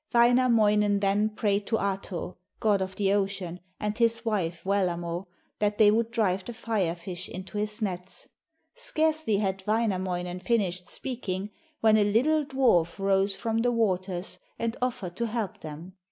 [0.15, 5.27] Wainamoinen then prayed to Ahto, god of the ocean, and his wife, Wellamo,
[5.59, 8.27] that they would drive the Fire fish into his nets.
[8.73, 11.51] Scarcely had Wainamoinen finished speaking,
[11.81, 15.93] when a little dwarf rose from the waters and offered to help them.